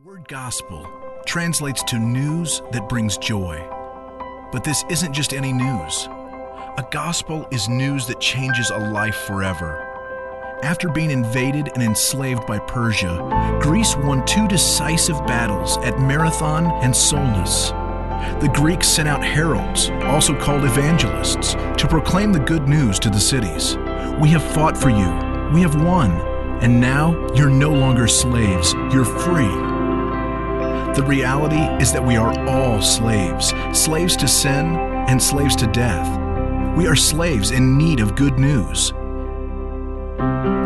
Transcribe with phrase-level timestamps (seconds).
[0.00, 0.88] The word gospel
[1.26, 3.62] translates to news that brings joy.
[4.50, 6.06] But this isn't just any news.
[6.78, 9.82] A gospel is news that changes a life forever.
[10.62, 16.96] After being invaded and enslaved by Persia, Greece won two decisive battles at Marathon and
[16.96, 17.68] Salamis.
[18.40, 23.20] The Greeks sent out heralds, also called evangelists, to proclaim the good news to the
[23.20, 23.76] cities.
[24.18, 25.10] We have fought for you,
[25.52, 26.12] we have won,
[26.62, 29.69] and now you're no longer slaves, you're free.
[30.94, 34.74] The reality is that we are all slaves slaves to sin
[35.08, 36.18] and slaves to death.
[36.76, 38.92] We are slaves in need of good news.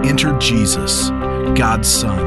[0.08, 1.10] Enter Jesus,
[1.54, 2.18] God's Son,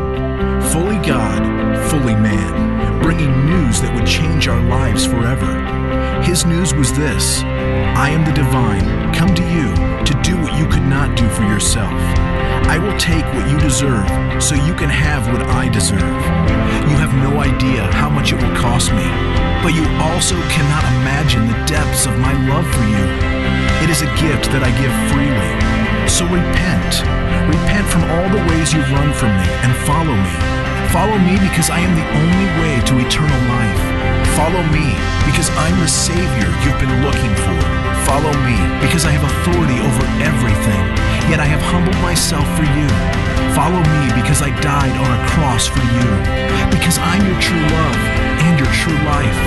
[0.71, 1.41] fully God,
[1.89, 6.21] fully man, bringing news that would change our lives forever.
[6.21, 9.73] His news was this I am the divine, come to you
[10.05, 12.36] to do what you could not do for yourself.
[12.67, 14.07] I will take what you deserve
[14.43, 16.19] so you can have what I deserve.
[16.91, 19.07] You have no idea how much it will cost me,
[19.63, 23.05] but you also cannot imagine the depths of my love for you.
[23.83, 25.51] It is a gift that I give freely.
[26.11, 26.91] So repent.
[27.47, 30.35] Repent from all the ways you've run from me and follow me.
[30.91, 33.83] Follow me because I am the only way to eternal life.
[34.35, 34.91] Follow me
[35.23, 37.86] because I'm the Savior you've been looking for.
[38.07, 40.83] Follow me because I have authority over everything,
[41.27, 42.87] yet I have humbled myself for you.
[43.51, 46.09] Follow me because I died on a cross for you,
[46.71, 47.99] because I'm your true love
[48.47, 49.41] and your true life.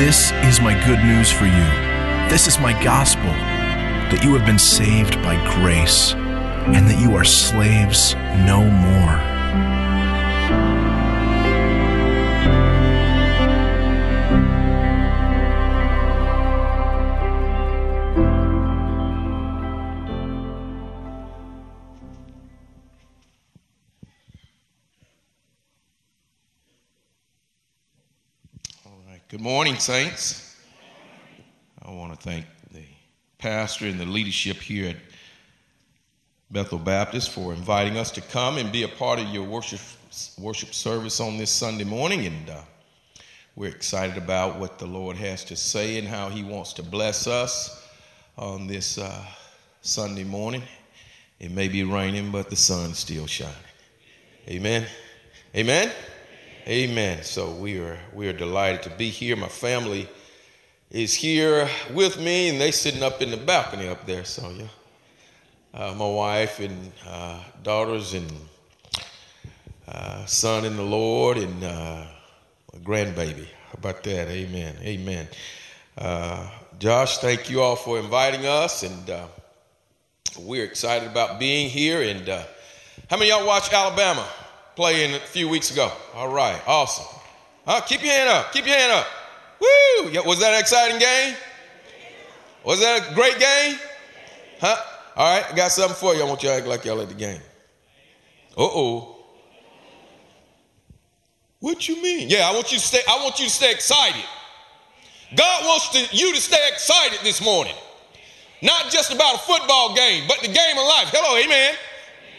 [0.00, 1.68] This is my good news for you.
[2.32, 3.30] This is my gospel
[4.08, 6.14] that you have been saved by grace
[6.72, 8.14] and that you are slaves
[8.48, 9.29] no more.
[29.40, 30.54] Good morning, Saints.
[31.80, 32.84] I want to thank the
[33.38, 34.96] pastor and the leadership here at
[36.50, 39.80] Bethel Baptist for inviting us to come and be a part of your worship,
[40.38, 42.26] worship service on this Sunday morning.
[42.26, 42.60] And uh,
[43.56, 47.26] we're excited about what the Lord has to say and how He wants to bless
[47.26, 47.88] us
[48.36, 49.24] on this uh,
[49.80, 50.62] Sunday morning.
[51.38, 53.54] It may be raining, but the sun's still shining.
[54.48, 54.86] Amen.
[55.56, 55.90] Amen.
[56.66, 57.22] Amen.
[57.22, 59.34] So we are we are delighted to be here.
[59.34, 60.08] My family
[60.90, 64.24] is here with me, and they sitting up in the balcony up there.
[64.24, 64.66] So yeah,
[65.72, 68.30] uh, my wife and uh, daughters and
[69.88, 72.04] uh, son in the Lord and uh,
[72.82, 73.46] grandbaby.
[73.46, 74.28] How about that?
[74.28, 74.76] Amen.
[74.82, 75.28] Amen.
[75.96, 76.46] Uh,
[76.78, 79.26] Josh, thank you all for inviting us, and uh,
[80.38, 82.02] we're excited about being here.
[82.02, 82.28] And
[83.08, 84.28] how many y'all watch Alabama?
[84.76, 85.92] Playing a few weeks ago.
[86.14, 87.06] All right, awesome.
[87.66, 88.52] Uh, keep your hand up.
[88.52, 89.06] Keep your hand up.
[89.60, 90.22] Woo!
[90.24, 91.36] Was that an exciting game?
[92.64, 93.78] Was that a great game?
[94.60, 94.76] Huh?
[95.16, 96.22] All right, I got something for you.
[96.22, 97.40] I want you to act like y'all at the game.
[98.56, 99.16] Uh oh.
[101.60, 102.30] What you mean?
[102.30, 103.00] Yeah, I want you to stay.
[103.08, 104.24] I want you to stay excited.
[105.36, 107.74] God wants to, you to stay excited this morning.
[108.62, 111.10] Not just about a football game, but the game of life.
[111.12, 111.74] Hello, amen.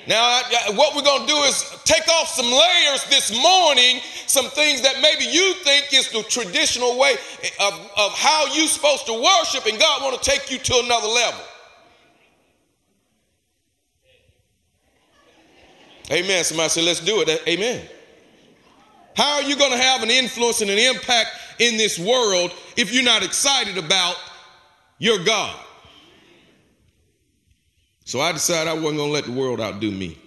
[0.07, 0.41] Now,
[0.71, 4.95] what we're going to do is take off some layers this morning, some things that
[5.01, 7.13] maybe you think is the traditional way
[7.59, 11.07] of, of how you're supposed to worship, and God want to take you to another
[11.07, 11.41] level.
[16.11, 16.43] Amen.
[16.43, 17.47] Somebody say, let's do it.
[17.47, 17.87] Amen.
[19.15, 21.29] How are you going to have an influence and an impact
[21.59, 24.15] in this world if you're not excited about
[24.97, 25.55] your God?
[28.11, 30.17] So I decided I wasn't going to let the world outdo me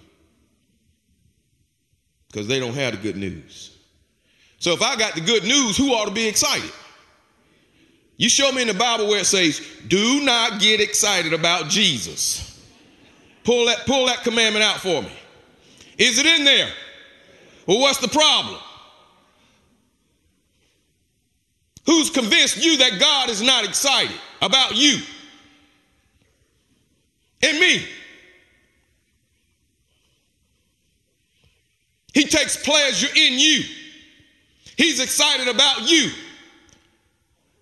[2.27, 3.77] because they don't have the good news.
[4.57, 6.71] So if I got the good news, who ought to be excited?
[8.17, 12.59] You show me in the Bible where it says, do not get excited about Jesus.
[13.43, 15.11] Pull that, pull that commandment out for me.
[15.99, 16.71] Is it in there?
[17.67, 18.59] Well, what's the problem?
[21.85, 25.03] Who's convinced you that God is not excited about you?
[27.41, 27.85] In me.
[32.13, 33.63] He takes pleasure in you.
[34.77, 36.11] He's excited about you.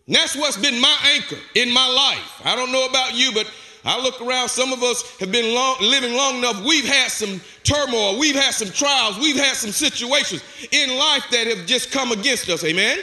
[0.08, 2.42] And that's what's been my anchor in my life.
[2.46, 3.50] I don't know about you, but
[3.86, 6.64] I look around, some of us have been long, living long enough.
[6.64, 11.48] We've had some turmoil, we've had some trials, we've had some situations in life that
[11.48, 12.64] have just come against us.
[12.64, 13.00] Amen?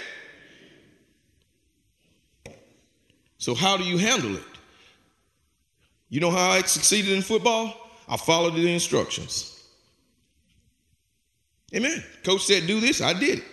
[3.38, 4.49] So, how do you handle it?
[6.10, 7.74] You know how I succeeded in football?
[8.08, 9.64] I followed the instructions.
[11.74, 12.02] Amen.
[12.24, 13.44] Coach said, do this, I did it.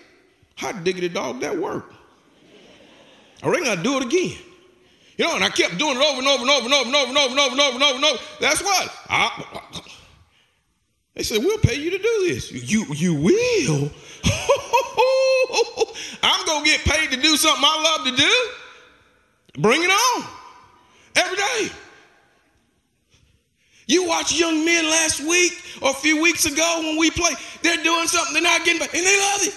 [0.57, 1.94] Hot diggity dog, that worked.
[3.44, 4.36] I reckon I'd do it again.
[5.18, 6.95] You know, and I kept doing it over and over and over and over and
[6.95, 8.24] over and over and over and over and over and over.
[8.42, 8.92] That's what.
[9.07, 9.83] I,
[11.13, 12.51] they said, we'll pay you to do this.
[12.51, 13.92] You, you will?
[16.24, 18.50] I'm going to get paid to do something I love to do.
[19.62, 20.24] Bring it on.
[21.15, 21.69] Every day.
[23.87, 27.81] You watch young men last week or a few weeks ago when we play, they're
[27.83, 29.55] doing something they're not getting back, and they love it.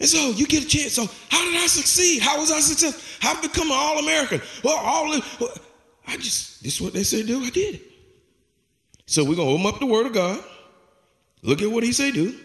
[0.00, 0.94] And so you get a chance.
[0.94, 2.22] So how did I succeed?
[2.22, 3.00] How was I successful?
[3.20, 4.42] How become an All-American?
[4.64, 5.14] Well, all
[6.08, 7.40] I just this is what they say do.
[7.44, 7.80] I did.
[9.06, 10.42] So we're gonna open up the Word of God,
[11.42, 12.36] look at what He say do,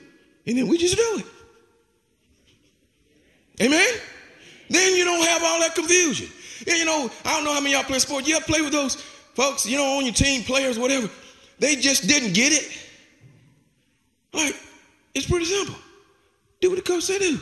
[0.45, 1.25] and then we just do it.
[3.65, 3.99] Amen.
[4.69, 6.29] Then you don't have all that confusion.
[6.67, 8.27] And you know, I don't know how many y'all play sports.
[8.27, 11.09] You ever play with those folks, you know, on your team, players, whatever.
[11.59, 12.77] They just didn't get it.
[14.33, 14.55] Like,
[15.13, 15.75] it's pretty simple.
[16.61, 17.39] Do what the coach said do.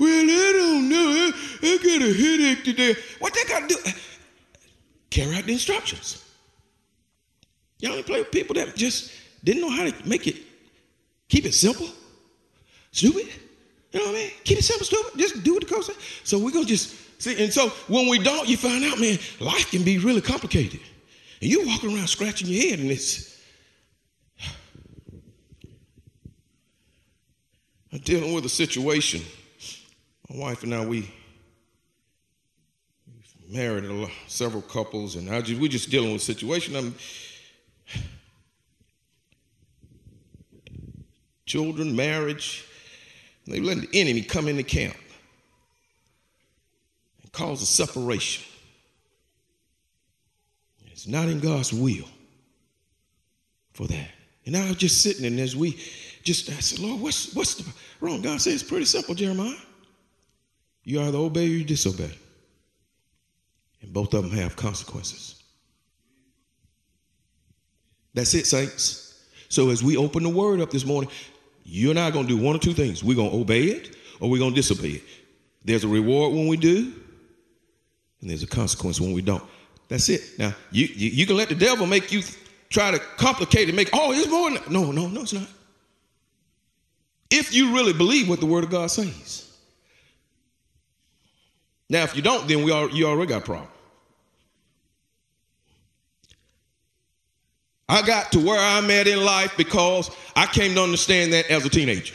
[0.00, 1.08] Well, I don't know.
[1.08, 1.32] I,
[1.62, 2.94] I got a headache today.
[3.20, 3.90] What they got to do?
[5.10, 6.24] Carry out the instructions.
[7.78, 9.12] Y'all only play with people that just
[9.44, 10.36] didn't know how to make it,
[11.28, 11.88] keep it simple,
[12.90, 13.28] stupid.
[13.92, 14.30] You know what I mean?
[14.44, 15.18] Keep it simple, stupid.
[15.18, 15.96] Just do what the coach said.
[16.24, 17.42] So we're to just see.
[17.42, 20.80] And so when we don't, you find out, man, life can be really complicated.
[21.40, 23.40] And you're walking around scratching your head and it's,
[27.92, 29.22] I'm dealing with a situation.
[30.28, 31.10] My wife and I, we
[33.48, 36.76] married lot, several couples, and I just, we're just dealing with a situation.
[36.76, 36.94] I'm,
[41.46, 42.66] children, marriage.
[43.46, 44.96] They let the enemy come into camp
[47.22, 48.44] and cause a separation.
[50.86, 52.08] It's not in God's will
[53.72, 54.10] for that.
[54.46, 55.78] And I was just sitting and as we
[56.22, 58.22] just I said, Lord, what's what's the wrong?
[58.22, 59.54] God says it's pretty simple, Jeremiah.
[60.82, 62.16] You either obey or you disobey.
[63.82, 65.42] And both of them have consequences.
[68.14, 69.26] That's it, saints.
[69.48, 71.10] So as we open the word up this morning,
[71.68, 73.02] you're not going to do one or two things.
[73.02, 75.02] We're going to obey it or we're going to disobey it.
[75.64, 76.92] There's a reward when we do,
[78.20, 79.42] and there's a consequence when we don't.
[79.88, 80.38] That's it.
[80.38, 82.22] Now, you, you, you can let the devil make you
[82.70, 85.48] try to complicate and make, oh, it's more than No, no, no, it's not.
[87.30, 89.52] If you really believe what the Word of God says.
[91.88, 93.68] Now, if you don't, then we are, you already got a problem.
[97.88, 101.64] I got to where I'm at in life because I came to understand that as
[101.64, 102.14] a teenager.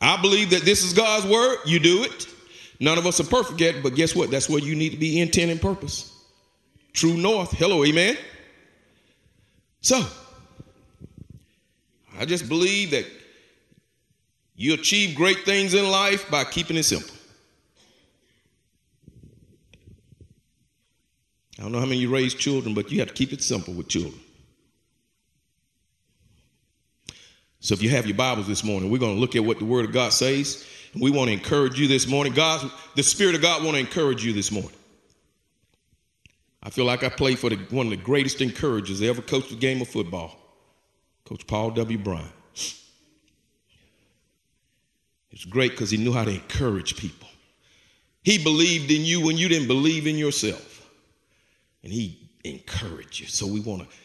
[0.00, 1.58] I believe that this is God's word.
[1.64, 2.26] You do it.
[2.80, 4.30] None of us are perfect yet, but guess what?
[4.30, 6.14] That's where you need to be intent and purpose.
[6.92, 7.52] True north.
[7.52, 8.16] Hello, amen.
[9.80, 10.04] So,
[12.18, 13.06] I just believe that
[14.56, 17.14] you achieve great things in life by keeping it simple.
[21.58, 23.74] I don't know how many you raise children, but you have to keep it simple
[23.74, 24.20] with children.
[27.60, 29.64] So if you have your Bibles this morning, we're going to look at what the
[29.64, 30.64] Word of God says.
[30.92, 32.32] And we want to encourage you this morning.
[32.32, 34.70] God, the Spirit of God want to encourage you this morning.
[36.62, 39.50] I feel like I played for the, one of the greatest encouragers that ever coached
[39.50, 40.38] a game of football,
[41.24, 41.98] Coach Paul W.
[41.98, 42.32] Bryant.
[45.30, 47.28] It's great because he knew how to encourage people.
[48.22, 50.77] He believed in you when you didn't believe in yourself
[51.82, 53.26] and he encouraged you.
[53.26, 53.96] So we want to,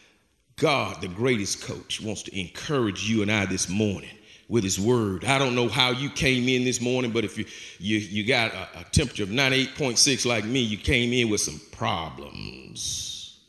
[0.56, 4.10] God, the greatest coach, wants to encourage you and I this morning
[4.48, 5.24] with his word.
[5.24, 7.46] I don't know how you came in this morning, but if you
[7.78, 11.60] you, you got a, a temperature of 98.6 like me, you came in with some
[11.72, 13.40] problems.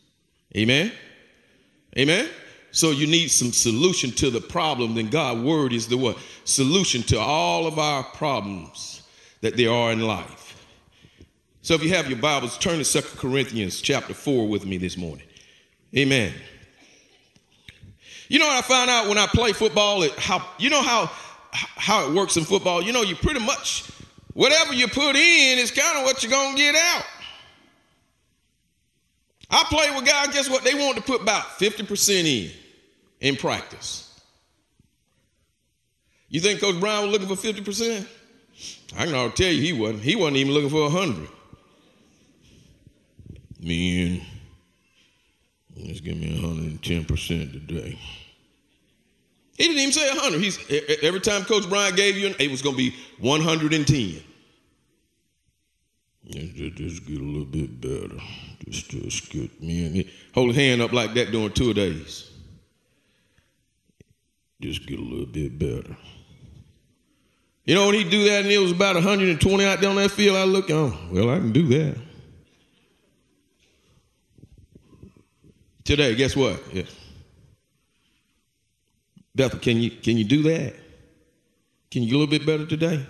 [0.56, 0.92] Amen?
[1.98, 2.30] Amen?
[2.72, 6.18] So you need some solution to the problem, then God's word is the what?
[6.44, 9.02] Solution to all of our problems
[9.42, 10.45] that there are in life.
[11.66, 14.98] So if you have your Bibles, turn to 2 Corinthians chapter 4 with me this
[14.98, 15.26] morning.
[15.98, 16.32] Amen.
[18.28, 20.04] You know what I found out when I play football?
[20.04, 21.10] It, how you know how
[21.52, 22.84] how it works in football?
[22.84, 23.90] You know, you pretty much
[24.34, 27.04] whatever you put in is kind of what you're gonna get out.
[29.50, 30.64] I play with guys, guess what?
[30.64, 32.52] They want to put about 50% in
[33.22, 34.22] in practice.
[36.30, 38.08] You think Coach Bryant was looking for 50%?
[38.96, 40.04] I can already tell you he wasn't.
[40.04, 41.28] He wasn't even looking for 100
[43.60, 44.16] me
[45.78, 45.86] in.
[45.88, 47.08] Just give me 110%
[47.52, 48.00] today.
[49.58, 50.42] He didn't even say 100.
[50.42, 50.60] He's
[51.02, 54.24] every time Coach Bryant gave you, it was going to be 110.
[56.28, 58.20] Just, just get a little bit better.
[58.66, 60.10] Just, just get me in.
[60.34, 62.32] Hold a hand up like that during two days.
[64.62, 65.96] Just get a little bit better.
[67.66, 70.12] You know, when he do that and it was about 120 out there on that
[70.12, 71.98] field, I look, oh, well, I can do that.
[75.86, 76.62] Today, guess what?
[76.74, 76.84] Yeah.
[79.36, 80.74] Bethel, can you can you do that?
[81.92, 83.06] Can you a little bit better today?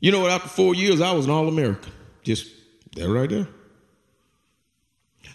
[0.00, 0.32] You know what?
[0.32, 1.92] After four years, I was an All American.
[2.24, 2.48] Just
[2.96, 3.48] that right there.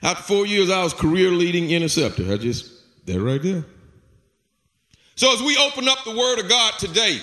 [0.02, 2.32] After four years, I was career leading interceptor.
[2.32, 2.70] I just
[3.06, 3.66] that right there.
[5.16, 7.22] So as we open up the Word of God today,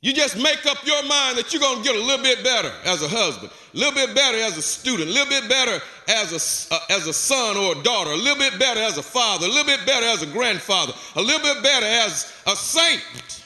[0.00, 2.72] you just make up your mind that you're going to get a little bit better
[2.86, 6.68] as a husband, a little bit better as a student, a little bit better as
[6.70, 9.46] a, uh, as a son or a daughter, a little bit better as a father,
[9.46, 13.44] a little bit better as a grandfather, a little bit better as a saint.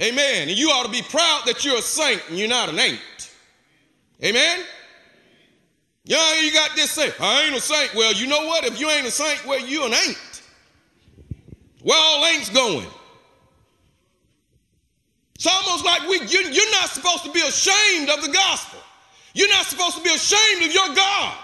[0.00, 0.48] Amen.
[0.48, 3.32] And you ought to be proud that you're a saint and you're not an ain't.
[4.22, 4.60] Amen.
[6.04, 7.94] Yeah, you got this saying, I ain't a saint.
[7.94, 8.64] Well, you know what?
[8.64, 10.42] If you ain't a saint, well, you an ain't.
[11.82, 12.86] Where all ain'ts going?
[15.34, 18.80] It's almost like we, you, you're not supposed to be ashamed of the gospel.
[19.38, 21.38] You're not supposed to be ashamed of your God.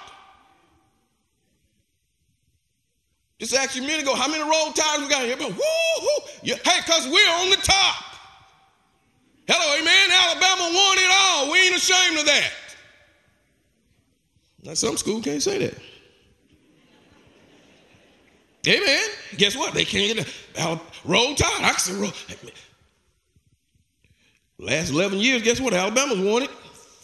[3.38, 5.36] Just asked you a minute ago, how many Roll Tiders we got here?
[5.36, 6.28] But woo-hoo.
[6.42, 8.04] Yeah, hey, because we're on the top.
[9.46, 10.10] Hello, amen.
[10.10, 11.52] Alabama won it all.
[11.52, 12.50] We ain't ashamed of that.
[14.64, 15.78] Now, some school can't say that.
[18.66, 19.04] Amen.
[19.36, 19.72] Guess what?
[19.72, 20.26] They can't get
[20.58, 21.62] a roll tide.
[21.62, 22.10] I can say roll.
[24.58, 25.74] Last 11 years, guess what?
[25.74, 26.50] Alabama's won it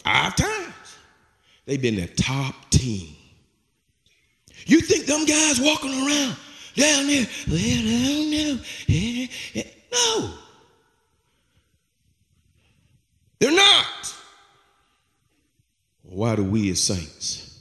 [0.03, 0.60] five times.
[1.65, 3.15] They've been the top team.
[4.65, 6.35] You think them guys walking around
[6.75, 9.65] down there, well, I don't know.
[9.91, 10.33] No.
[13.39, 14.15] They're not.
[16.03, 17.59] Why do we as saints?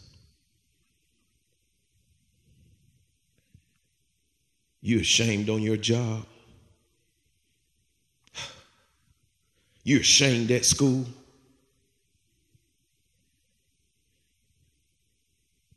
[4.81, 6.25] You ashamed on your job?
[9.83, 11.05] You're ashamed at school.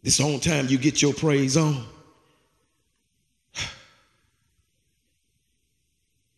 [0.03, 1.85] This the only time you get your praise on.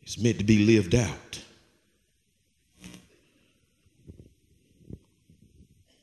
[0.03, 1.41] It's meant to be lived out.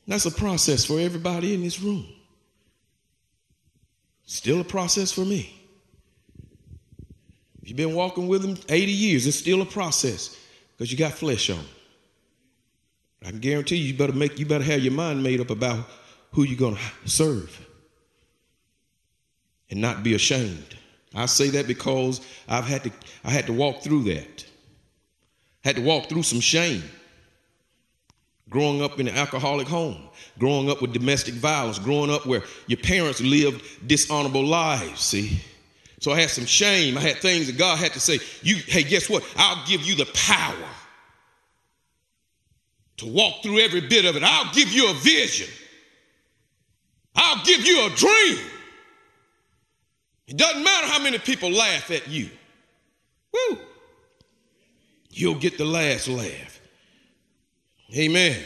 [0.05, 2.05] That's a process for everybody in this room.
[4.25, 5.57] Still a process for me.
[7.61, 10.37] If you've been walking with him 80 years, it's still a process
[10.71, 11.63] because you got flesh on.
[13.25, 15.85] I can guarantee you, you better make you better have your mind made up about
[16.33, 17.65] who you're gonna serve
[19.69, 20.75] and not be ashamed.
[21.15, 22.91] I say that because I've had to
[23.23, 24.45] I had to walk through that.
[25.63, 26.83] Had to walk through some shame.
[28.49, 32.77] Growing up in an alcoholic home, growing up with domestic violence, growing up where your
[32.77, 35.41] parents lived dishonorable lives, see?
[35.99, 36.97] So I had some shame.
[36.97, 39.23] I had things that God had to say, you, hey, guess what?
[39.37, 40.67] I'll give you the power
[42.97, 44.23] to walk through every bit of it.
[44.23, 45.47] I'll give you a vision.
[47.15, 48.39] I'll give you a dream.
[50.27, 52.29] It doesn't matter how many people laugh at you.
[53.33, 53.59] Woo!
[55.09, 56.59] You'll get the last laugh.
[57.95, 58.41] Amen.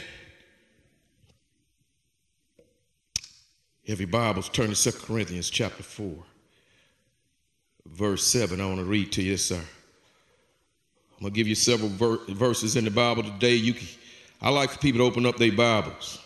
[3.86, 6.24] Every Bible's turn to 2 Corinthians chapter 4
[7.92, 8.60] verse 7.
[8.60, 9.56] I want to read to you, sir.
[9.56, 13.54] I'm going to give you several ver- verses in the Bible today.
[13.54, 13.88] You can,
[14.40, 16.20] I like for people to open up their Bibles.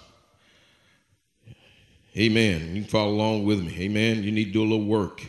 [2.16, 2.74] Amen.
[2.74, 3.74] You can follow along with me.
[3.80, 4.22] Amen.
[4.22, 5.22] You need to do a little work.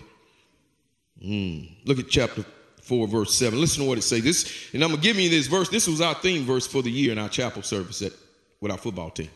[1.24, 1.70] Mm.
[1.86, 2.46] Look at chapter
[2.82, 3.60] 4, verse 7.
[3.60, 4.24] Listen to what it says.
[4.24, 5.70] This, and I'm to give you this verse.
[5.70, 8.12] This was our theme verse for the year in our chapel service at,
[8.60, 9.30] with our football team.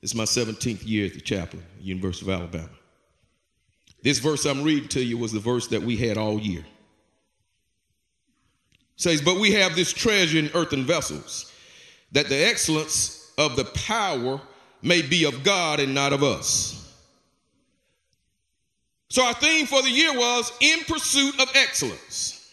[0.00, 2.68] This is my 17th year at the chapel, University of Alabama.
[4.02, 6.60] This verse I'm reading to you was the verse that we had all year.
[6.60, 6.66] It
[8.96, 11.50] says, But we have this treasure in earthen vessels,
[12.12, 14.40] that the excellence of the power
[14.82, 16.83] may be of God and not of us.
[19.14, 22.52] So our theme for the year was in pursuit of excellence.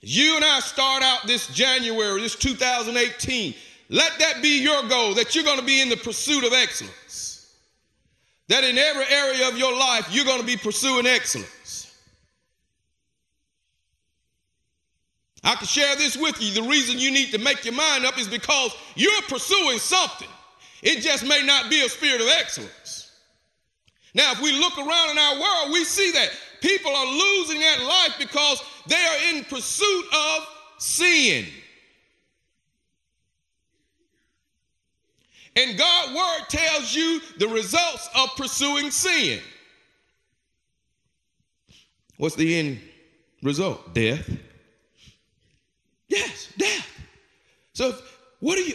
[0.00, 3.54] You and I start out this January, this 2018.
[3.90, 7.12] Let that be your goal, that you're going to be in the pursuit of excellence
[8.48, 11.94] that in every area of your life you're going to be pursuing excellence.
[15.42, 16.52] I can share this with you.
[16.62, 20.28] The reason you need to make your mind up is because you're pursuing something.
[20.82, 23.01] It just may not be a spirit of excellence.
[24.14, 27.80] Now, if we look around in our world, we see that people are losing at
[27.80, 30.46] life because they are in pursuit of
[30.78, 31.46] sin.
[35.56, 39.40] And God's word tells you the results of pursuing sin.
[42.16, 42.80] What's the end
[43.42, 43.94] result?
[43.94, 44.30] Death.
[46.08, 46.88] Yes, death.
[47.74, 48.74] So, if, what are you,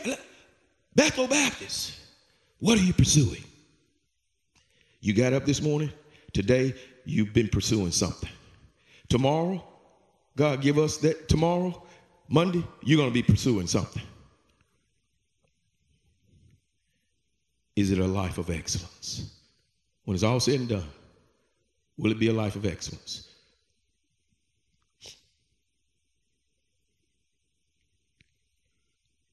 [0.95, 1.99] Bethel Baptist,
[2.59, 3.43] what are you pursuing?
[5.07, 5.89] You got up this morning,
[6.33, 6.73] today,
[7.05, 8.29] you've been pursuing something.
[9.07, 9.65] Tomorrow,
[10.35, 11.81] God give us that tomorrow,
[12.27, 14.03] Monday, you're going to be pursuing something.
[17.77, 19.33] Is it a life of excellence?
[20.03, 20.89] When it's all said and done,
[21.95, 23.29] will it be a life of excellence?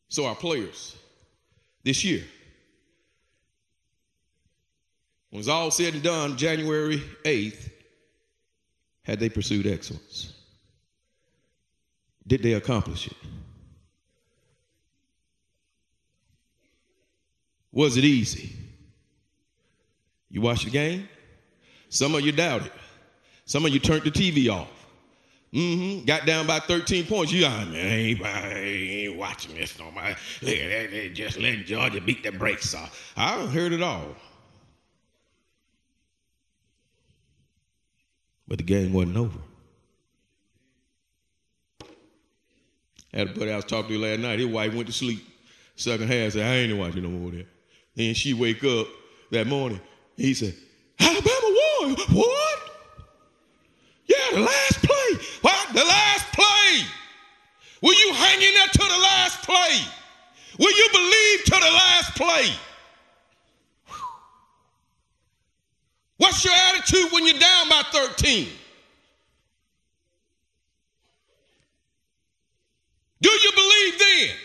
[0.09, 0.97] So, our players
[1.83, 2.23] this year,
[5.35, 7.69] when it's all said and done, January 8th,
[9.03, 10.33] had they pursued excellence?
[12.25, 13.17] Did they accomplish it?
[17.73, 18.55] Was it easy?
[20.31, 21.09] You watched the game?
[21.89, 22.71] Some of you doubted.
[23.45, 24.71] Some of you turned the TV off.
[25.53, 26.05] Mm-hmm.
[26.05, 27.33] Got down by 13 points.
[27.33, 30.15] You, I, man, ain't, watching this no more.
[31.13, 33.13] Just let Georgia beat the brakes off.
[33.17, 34.15] I heard it all.
[38.47, 39.39] But the game wasn't over.
[43.13, 44.41] Had a buddy I was talking to last night.
[44.41, 45.25] His wife went to sleep.
[45.77, 47.47] Second half said, I ain't watching no more of that.
[47.95, 48.89] Then she wake up
[49.31, 49.81] that morning.
[50.17, 50.55] He said,
[50.99, 51.97] Alabama won.
[52.13, 52.59] What?
[54.07, 55.27] Yeah, the last play.
[55.43, 55.75] What?
[55.75, 56.87] The last play.
[57.83, 59.81] Will you hang in there to the last play?
[60.59, 62.49] Will you believe to the last play?
[66.17, 68.49] What's your attitude when you're down by 13?
[73.21, 74.37] Do you believe then?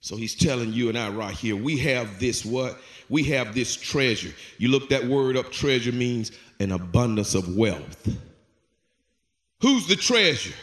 [0.00, 2.78] So he's telling you and I right here, we have this what?
[3.08, 4.32] We have this treasure.
[4.56, 6.30] You look that word up, treasure means
[6.60, 8.08] an abundance of wealth.
[9.60, 10.54] Who's the treasure?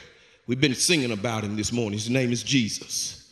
[0.48, 2.00] We've been singing about him this morning.
[2.00, 3.23] His name is Jesus.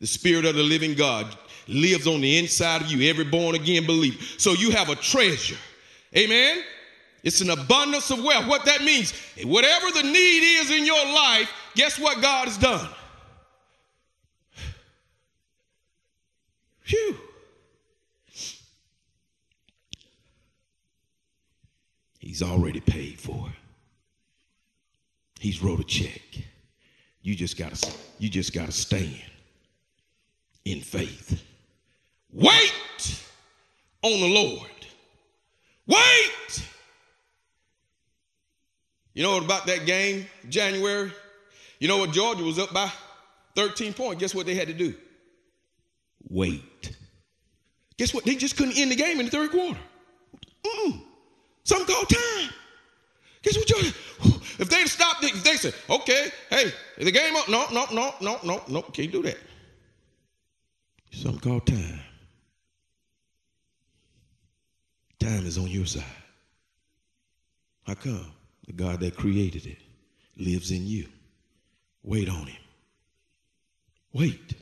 [0.00, 1.26] The Spirit of the living God
[1.66, 4.22] lives on the inside of you, every born again believer.
[4.38, 5.56] So you have a treasure.
[6.16, 6.62] Amen?
[7.22, 8.46] It's an abundance of wealth.
[8.46, 12.88] What that means, whatever the need is in your life, guess what God has done?
[16.80, 17.18] Phew.
[22.18, 23.54] He's already paid for it.
[25.40, 26.22] He's wrote a check.
[27.22, 29.22] You just gotta you just gotta stand
[30.64, 31.42] in faith.
[32.32, 33.24] Wait
[34.02, 34.70] on the Lord.
[35.86, 36.64] Wait.
[39.14, 41.12] You know what about that game, January?
[41.80, 42.90] You know what Georgia was up by?
[43.56, 44.20] 13 points.
[44.20, 44.94] Guess what they had to do?
[46.28, 46.96] wait.
[47.96, 48.24] Guess what?
[48.24, 49.78] They just couldn't end the game in the third quarter.
[50.64, 51.02] Mm-mm.
[51.64, 52.50] Something called time.
[53.42, 53.92] Guess what, Georgia?
[54.58, 57.48] If they'd stopped, if they said, okay, hey, the game up.
[57.48, 59.36] No, no, no, no, no, no, can't do that.
[61.10, 62.00] Something called time.
[65.18, 66.04] Time is on your side.
[67.86, 68.32] How come?
[68.66, 69.78] The God that created it
[70.36, 71.08] lives in you.
[72.02, 72.62] Wait on him.
[74.12, 74.54] Wait.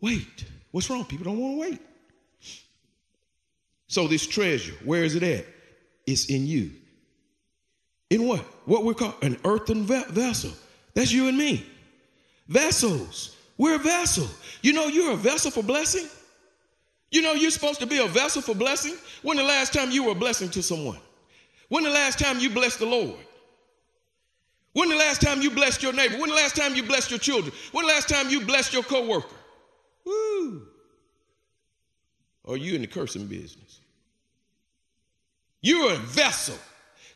[0.00, 0.44] Wait.
[0.70, 1.04] What's wrong?
[1.04, 1.80] People don't want to wait.
[3.86, 5.46] So this treasure, where is it at?
[6.06, 6.72] It's in you.
[8.10, 8.40] In what?
[8.66, 10.52] What we call an earthen vessel.
[10.94, 11.66] That's you and me.
[12.48, 13.36] Vessels.
[13.58, 14.28] We're a vessel.
[14.62, 16.06] You know you're a vessel for blessing.
[17.10, 18.94] You know you're supposed to be a vessel for blessing.
[19.22, 20.98] When the last time you were a blessing to someone?
[21.68, 23.18] When the last time you blessed the Lord?
[24.74, 26.18] When the last time you blessed your neighbor?
[26.18, 27.52] When the last time you blessed your children?
[27.72, 29.34] When the last time you blessed your coworker?
[30.04, 30.62] Woo.
[32.44, 33.80] Or you in the cursing business?
[35.60, 36.56] You're a vessel.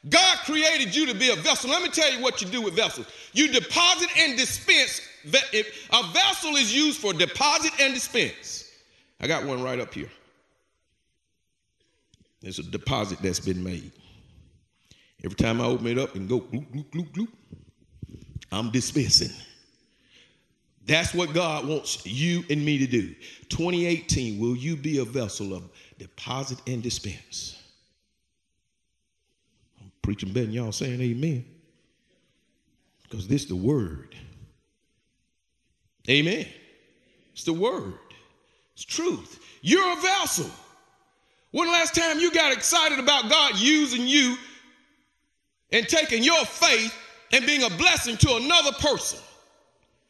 [0.09, 1.71] God created you to be a vessel.
[1.71, 3.07] Let me tell you what you do with vessels.
[3.33, 5.01] You deposit and dispense.
[5.25, 8.69] A vessel is used for deposit and dispense.
[9.21, 10.11] I got one right up here.
[12.41, 13.93] There's a deposit that's been made.
[15.25, 17.29] Every time I open it up and go gloop, gloop, gloop, gloop,
[18.51, 19.31] I'm dispensing.
[20.85, 23.15] That's what God wants you and me to do.
[23.51, 27.62] 2018, will you be a vessel of deposit and dispense?
[30.03, 31.45] Preaching better than y'all saying amen.
[33.05, 34.15] Because this is the word.
[36.09, 36.47] Amen.
[37.33, 37.95] It's the word.
[38.75, 39.41] It's truth.
[39.63, 40.51] You're a vessel.
[41.53, 44.37] When last time you got excited about God using you
[45.71, 46.95] and taking your faith
[47.31, 49.21] and being a blessing to another person?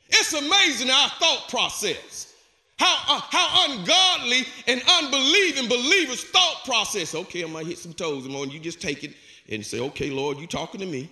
[0.08, 2.34] It's amazing our thought process.
[2.78, 7.14] How, uh, how ungodly and unbelieving believers' thought process.
[7.14, 9.14] Okay, I might hit some toes, and you just take it
[9.48, 11.10] and say, okay, Lord, you talking to me.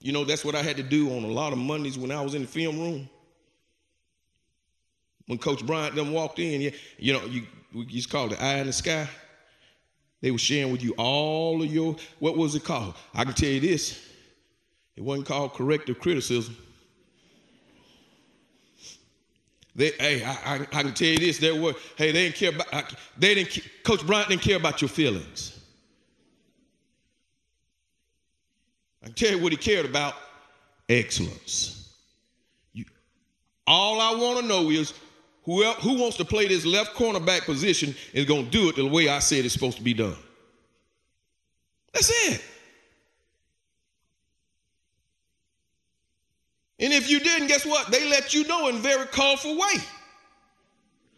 [0.00, 2.20] You know, that's what I had to do on a lot of Mondays when I
[2.20, 3.08] was in the film room.
[5.26, 8.36] When Coach Bryant them walked in, you, you know, you, we used to call it
[8.36, 9.08] the eye in the sky.
[10.20, 12.94] They were sharing with you all of your, what was it called?
[13.14, 14.00] I can tell you this.
[14.96, 16.56] It wasn't called corrective criticism.
[19.76, 21.38] They, hey, I, I, I, can tell you this.
[21.38, 24.88] There were, hey, they didn't care about, they didn't, Coach Bryant didn't care about your
[24.88, 25.60] feelings.
[29.02, 30.14] I can tell you what he cared about
[30.88, 31.92] excellence.
[32.72, 32.84] You,
[33.66, 34.94] all I want to know is
[35.44, 38.86] who, who wants to play this left cornerback position is going to do it the
[38.86, 40.16] way I said it's supposed to be done.
[41.92, 42.42] That's it.
[46.80, 47.90] And if you didn't, guess what?
[47.90, 49.74] They let you know in very colorful way.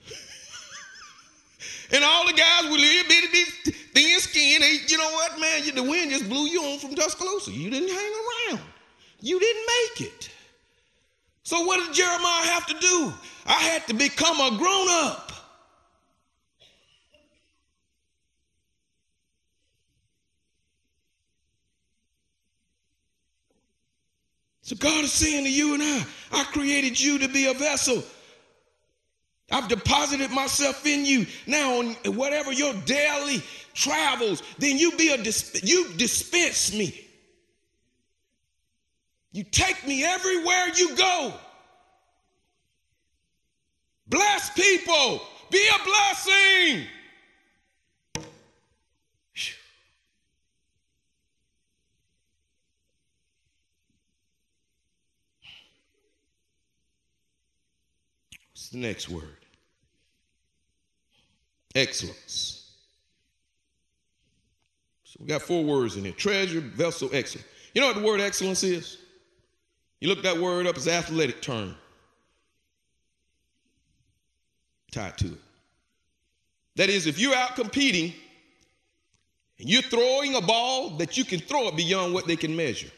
[1.92, 5.74] and all the guys with little bitty, bitty thin skin, they, you know what, man?
[5.74, 7.50] The wind just blew you on from Tuscaloosa.
[7.50, 8.12] You didn't hang
[8.50, 8.60] around.
[9.20, 10.30] You didn't make it.
[11.42, 13.14] So what did Jeremiah have to do?
[13.46, 15.32] I had to become a grown up.
[24.66, 28.02] So God is saying to you and I, I created you to be a vessel.
[29.48, 31.24] I've deposited myself in you.
[31.46, 35.18] Now, on whatever your daily travels, then you be a
[35.62, 37.00] you dispense me.
[39.30, 41.32] You take me everywhere you go.
[44.08, 45.22] Bless people.
[45.52, 46.86] Be a blessing.
[58.66, 59.36] What's the next word?
[61.76, 62.68] Excellence.
[65.04, 67.46] So we got four words in here treasure, vessel, excellence.
[67.74, 68.98] You know what the word excellence is?
[70.00, 71.76] You look that word up, it's athletic term
[74.90, 75.40] tied to it.
[76.74, 78.14] That is, if you're out competing
[79.60, 82.90] and you're throwing a ball that you can throw it beyond what they can measure,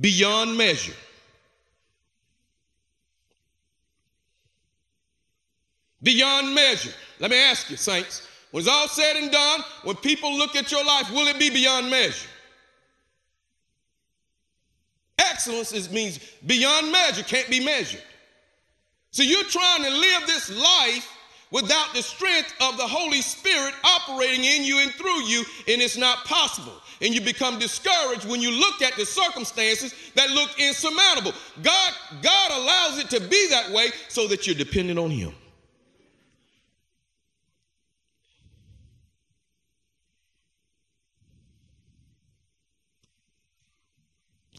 [0.00, 0.94] beyond measure.
[6.02, 6.92] Beyond measure.
[7.18, 10.70] Let me ask you, saints, when it's all said and done, when people look at
[10.70, 12.28] your life, will it be beyond measure?
[15.18, 18.02] Excellence is, means beyond measure, can't be measured.
[19.10, 21.08] So you're trying to live this life
[21.50, 25.96] without the strength of the Holy Spirit operating in you and through you, and it's
[25.96, 26.74] not possible.
[27.00, 31.32] And you become discouraged when you look at the circumstances that look insurmountable.
[31.62, 35.32] God, God allows it to be that way so that you're dependent on Him.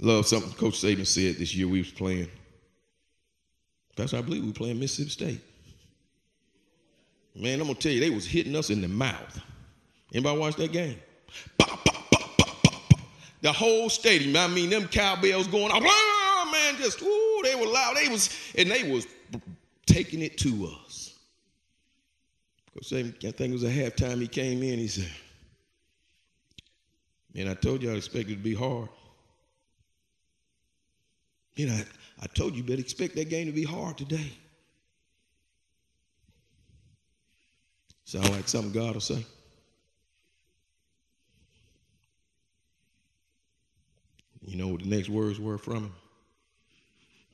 [0.02, 2.30] Love something Coach Saban said this year we was playing.
[3.96, 5.42] That's I believe we were playing Mississippi State.
[7.36, 9.42] Man, I'm gonna tell you, they was hitting us in the mouth.
[10.14, 10.98] Anybody watch that game?
[13.42, 14.36] The whole stadium.
[14.36, 15.82] I mean, them cowbells going off.
[15.86, 17.96] Oh, ah, man, just ooh, they were loud.
[17.96, 19.08] They was and they was
[19.86, 21.18] taking it to us.
[22.74, 24.22] Because I think it was a halftime.
[24.22, 24.80] He came in.
[24.80, 25.10] He said,
[27.34, 28.90] "Man, I told you I expected it to be hard."
[31.60, 31.82] You know,
[32.22, 34.32] I, told you, better expect that game to be hard today.
[38.06, 39.26] Sound like something God will say?
[44.42, 45.94] You know what the next words were from him?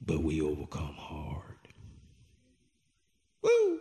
[0.03, 1.59] But we overcome hard.
[3.43, 3.79] Woo!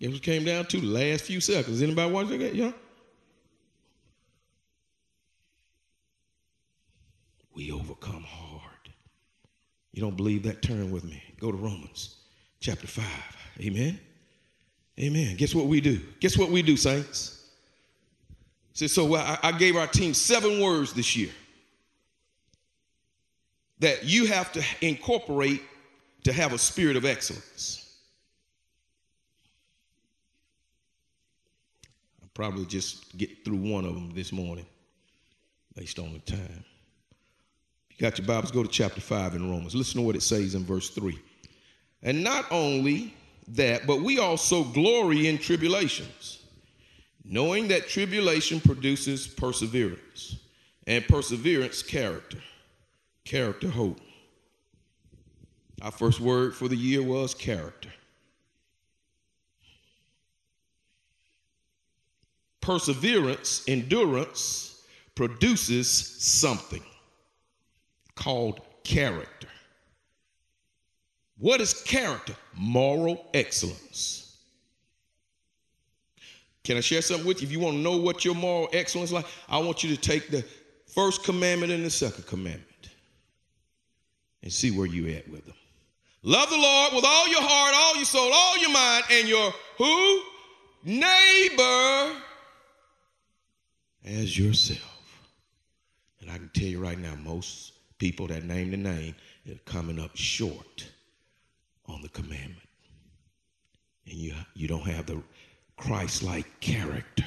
[0.00, 1.80] It came down to the last few seconds.
[1.80, 2.54] Anybody watch that?
[2.54, 2.72] Yeah.
[7.58, 8.62] We overcome hard.
[9.92, 10.62] You don't believe that?
[10.62, 11.20] Turn with me.
[11.40, 12.14] Go to Romans
[12.60, 13.04] chapter 5.
[13.60, 13.98] Amen.
[15.00, 15.36] Amen.
[15.36, 16.00] Guess what we do?
[16.20, 17.50] Guess what we do, saints?
[18.74, 21.30] See, So I, I gave our team seven words this year
[23.80, 25.62] that you have to incorporate
[26.22, 27.96] to have a spirit of excellence.
[32.22, 34.66] I'll probably just get through one of them this morning
[35.74, 36.64] based on the time.
[37.98, 38.52] Got your Bibles?
[38.52, 39.74] Go to chapter 5 in Romans.
[39.74, 41.18] Listen to what it says in verse 3.
[42.04, 43.12] And not only
[43.48, 46.44] that, but we also glory in tribulations,
[47.24, 50.36] knowing that tribulation produces perseverance,
[50.86, 52.38] and perseverance, character,
[53.24, 54.00] character, hope,
[55.82, 57.90] Our first word for the year was character.
[62.60, 64.82] Perseverance, endurance
[65.16, 66.82] produces something
[68.18, 69.46] called character.
[71.38, 72.34] What is character?
[72.56, 74.36] Moral excellence.
[76.64, 77.46] Can I share something with you?
[77.46, 80.00] If you want to know what your moral excellence is like, I want you to
[80.00, 80.44] take the
[80.86, 82.90] first commandment and the second commandment
[84.42, 85.54] and see where you at with them.
[86.24, 89.54] Love the Lord with all your heart, all your soul, all your mind, and your
[89.78, 90.22] who?
[90.84, 92.20] Neighbor
[94.04, 94.80] as yourself.
[96.20, 99.14] And I can tell you right now, most people that name the name
[99.48, 100.86] are coming up short
[101.86, 102.68] on the commandment.
[104.06, 105.22] And you, you don't have the
[105.76, 107.24] Christ like character.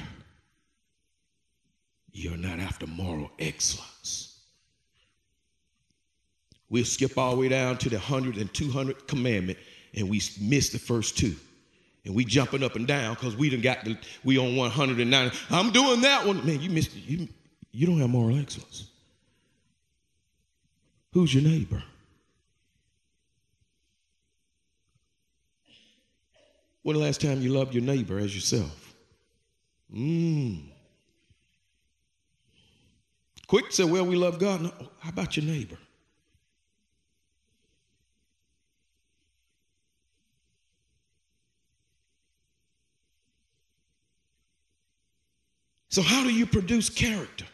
[2.12, 4.40] You're not after moral excellence.
[6.68, 9.58] We'll skip all the way down to the 100 and 200 commandment
[9.94, 11.34] and we miss the first two.
[12.04, 15.32] And we jumping up and down because we done got the, we on 109.
[15.50, 16.44] I'm doing that one.
[16.44, 17.28] Man, you missed, you,
[17.70, 18.88] you don't have moral excellence.
[21.12, 21.82] Who's your neighbor?
[26.82, 28.94] When the last time you loved your neighbor as yourself?
[29.94, 30.62] Mmm.
[33.46, 34.62] Quick to say, well, we love God.
[34.62, 35.76] No, how about your neighbor?
[45.90, 47.44] So, how do you produce character?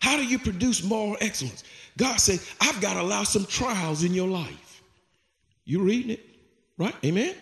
[0.00, 1.62] How do you produce moral excellence?
[1.96, 4.82] God said, I've got to allow some trials in your life.
[5.64, 6.24] You reading it,
[6.78, 6.94] right?
[7.04, 7.34] Amen?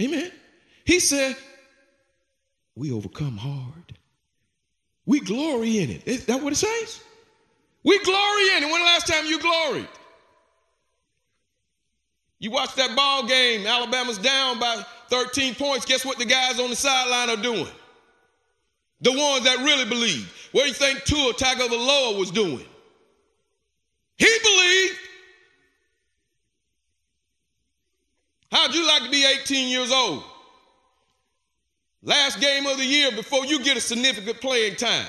[0.00, 0.30] Amen.
[0.84, 1.36] He said,
[2.74, 3.98] We overcome hard.
[5.04, 6.06] We glory in it.
[6.06, 7.00] Is that what it says?
[7.84, 8.70] We glory in it.
[8.70, 9.88] When the last time you gloried?
[12.38, 15.86] You watch that ball game, Alabama's down by 13 points.
[15.86, 17.68] Guess what the guys on the sideline are doing?
[19.00, 20.32] The ones that really believe.
[20.52, 22.64] What do you think Tua Tagovailoa was doing?
[24.16, 24.98] He believed.
[28.50, 30.22] How'd you like to be 18 years old?
[32.02, 35.06] Last game of the year before you get a significant playing time.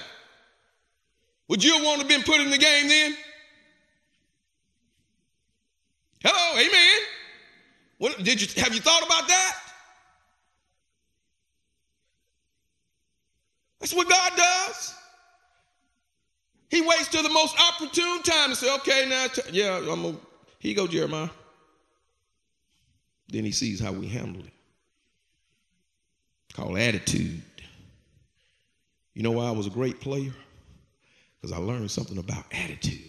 [1.48, 3.15] Would you want to have been put in the game then?
[6.24, 7.02] Hello, amen.
[8.00, 9.54] What, did you have you thought about that?
[13.80, 14.96] That's what God does.
[16.69, 20.12] He waits till the most opportune time to say, okay, now, yeah, I'm a,
[20.60, 21.30] here you go, Jeremiah.
[23.30, 24.53] Then he sees how we handle it.
[26.53, 27.41] Called attitude.
[29.13, 30.34] You know why I was a great player?
[31.39, 33.01] Because I learned something about attitude.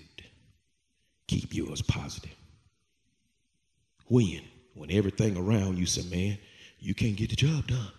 [1.26, 2.34] Keep yours positive.
[4.06, 4.42] When?
[4.74, 6.38] When everything around you say, man,
[6.78, 7.92] you can't get the job done.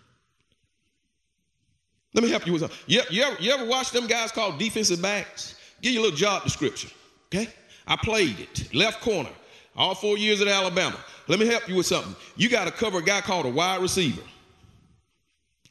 [2.12, 2.78] Let me help you with something.
[2.86, 5.54] You, you, ever, you ever watch them guys called defensive backs?
[5.80, 6.90] Give you a little job description,
[7.32, 7.48] okay?
[7.86, 9.30] I played it, left corner,
[9.76, 10.98] all four years at Alabama.
[11.28, 12.14] Let me help you with something.
[12.36, 14.22] You got to cover a guy called a wide receiver,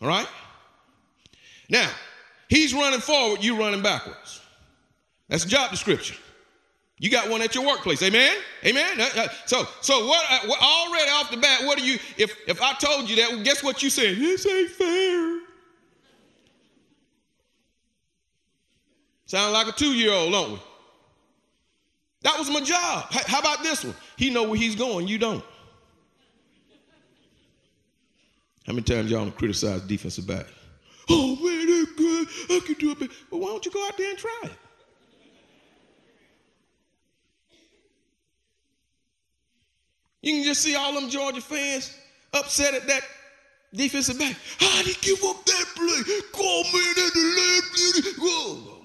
[0.02, 0.28] all right?
[1.70, 1.90] Now,
[2.48, 4.42] he's running forward, you running backwards.
[5.28, 6.18] That's a job description.
[6.98, 8.36] You got one at your workplace, amen?
[8.66, 9.00] Amen.
[9.46, 10.60] So, so what, uh, what?
[10.62, 11.98] Already off the bat, what do you?
[12.18, 14.18] If if I told you that, guess what you said?
[14.18, 15.29] This ain't fair.
[19.30, 20.60] Sound like a two-year-old, don't we?
[22.24, 23.06] That was my job.
[23.12, 23.94] How about this one?
[24.18, 25.44] He know where he's going, you don't.
[28.66, 30.48] How many times y'all criticize defensive back?
[31.12, 32.28] Oh man, they're good.
[32.50, 33.12] I can do it.
[33.30, 34.52] Well, why don't you go out there and try it?
[40.24, 41.96] You can just see all them Georgia fans
[42.34, 43.02] upset at that
[43.76, 44.36] defensive back.
[44.60, 46.20] How did he give up that play?
[46.32, 48.18] Call man at the left.
[48.18, 48.79] Whoa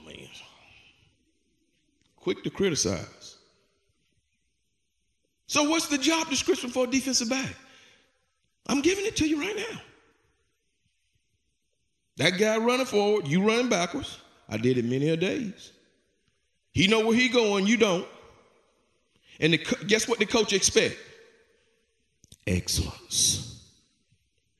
[2.24, 3.36] quick to criticize.
[5.46, 7.54] So, what's the job description for a defensive back?
[8.66, 9.80] I'm giving it to you right now.
[12.16, 14.18] That guy running forward, you running backwards.
[14.48, 15.72] I did it many a days.
[16.72, 18.06] He know where he going, you don't.
[19.38, 20.96] And the, guess what the coach expect?
[22.46, 23.62] Excellence.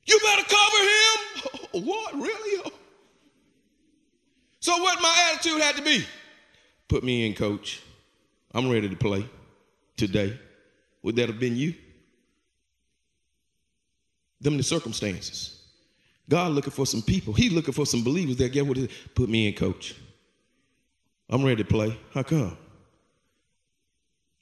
[0.05, 1.85] You better cover him.
[1.87, 2.71] what really?
[4.59, 6.05] So what my attitude had to be?
[6.87, 7.81] Put me in, coach.
[8.53, 9.27] I'm ready to play
[9.97, 10.39] today.
[11.03, 11.73] Would that have been you?
[14.41, 15.61] Them the circumstances.
[16.29, 17.33] God looking for some people.
[17.33, 19.95] He's looking for some believers that get what it put me in, coach.
[21.29, 21.97] I'm ready to play.
[22.13, 22.57] How come?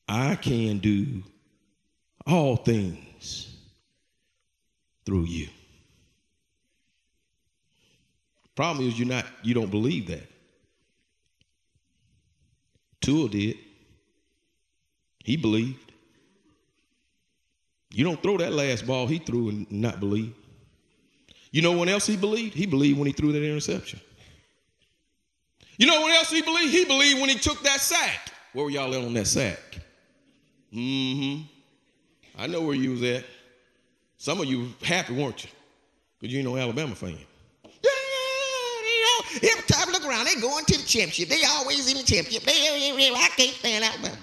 [0.07, 1.23] I can do
[2.25, 3.55] all things
[5.05, 5.47] through you.
[8.55, 10.29] Problem is you're not you don't believe that.
[13.03, 13.57] Tua did.
[15.23, 15.91] He believed.
[17.91, 20.33] You don't throw that last ball he threw and not believe.
[21.51, 22.55] You know when else he believed?
[22.55, 23.99] He believed when he threw that interception.
[25.77, 26.73] You know what else he believed?
[26.73, 28.31] He believed when he took that sack.
[28.53, 29.59] Where were y'all at on that sack?
[30.73, 31.43] Mm-hmm.
[32.37, 33.25] I know where you was at.
[34.17, 35.49] Some of you happy, weren't you?
[36.19, 37.17] Because you ain't no Alabama fan.
[39.35, 41.29] Every time I look around, they going to the championship.
[41.29, 42.43] They always in the championship.
[42.43, 44.17] They, I can't stand Alabama.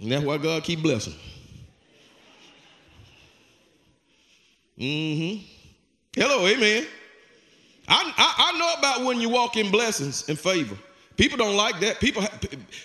[0.00, 1.14] And that's why God keep blessing.
[4.78, 5.44] Mm-hmm.
[6.14, 6.86] Hello, amen.
[7.86, 10.76] I, I, I, know about when you walk in blessings and favor.
[11.16, 12.00] People don't like that.
[12.00, 12.24] People,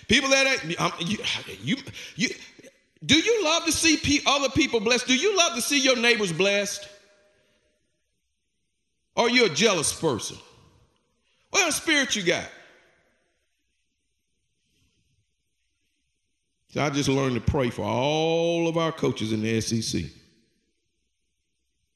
[0.08, 0.62] people that
[1.00, 1.16] you,
[1.62, 1.76] you,
[2.14, 2.28] you,
[3.04, 5.06] do you love to see other people blessed?
[5.06, 6.88] Do you love to see your neighbors blessed?
[9.16, 10.36] Or are you a jealous person?
[11.50, 12.48] What kind of spirit you got?
[16.68, 20.04] So I just learned to pray for all of our coaches in the SEC.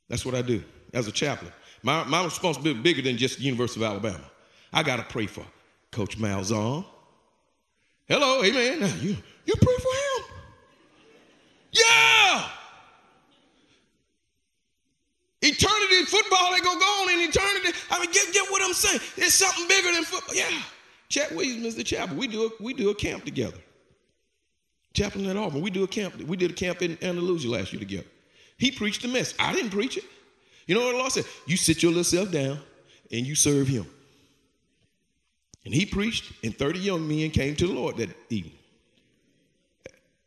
[0.09, 0.62] That's what I do
[0.93, 1.53] as a chaplain.
[1.83, 4.25] My, my responsibility is bigger than just the University of Alabama.
[4.73, 5.45] I got to pray for
[5.93, 6.85] Coach Malzahn.
[8.09, 8.81] Hello, amen.
[9.01, 10.25] You, you pray for him?
[11.73, 12.49] Yeah!
[15.46, 17.76] Eternity football ain't gonna go on in eternity.
[17.90, 19.00] I mean, get, get what I'm saying.
[19.18, 20.35] It's something bigger than football.
[20.35, 20.62] Yeah.
[21.11, 22.16] Chette Williams the chapel.
[22.16, 23.59] We do a, we do a camp together.
[24.94, 25.61] Chaplain at Auburn.
[25.61, 26.16] We do a camp.
[26.22, 28.07] We did a camp in Andalusia last year together.
[28.57, 29.37] He preached the message.
[29.38, 30.04] I didn't preach it.
[30.66, 31.24] You know what the Lord said?
[31.46, 32.59] You sit your little self down
[33.12, 33.87] and you serve him.
[35.64, 38.52] And he preached, and 30 young men came to the Lord that evening.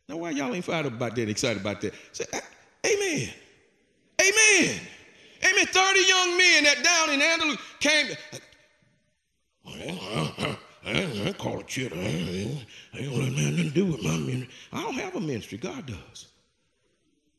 [0.08, 1.94] Now, why y'all ain't fired up about that, excited about that?
[2.12, 2.24] Say,
[2.86, 3.30] Amen.
[4.20, 4.80] Amen.
[5.44, 5.66] Amen.
[5.66, 8.16] 30 young men that down in Andalusia came.
[9.66, 11.92] I, I, I call it shit.
[11.92, 14.48] I, uh, uh, ain't gonna nothing to do with my ministry.
[14.72, 15.58] I don't have a ministry.
[15.58, 16.28] God does.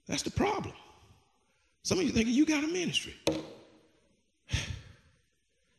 [0.08, 0.74] That's the problem.
[1.84, 3.16] Some of you thinking you got a ministry.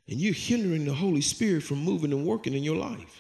[0.09, 3.20] And you're hindering the Holy Spirit from moving and working in your life.